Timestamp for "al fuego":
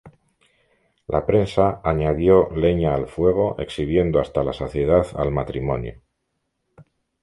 2.95-3.55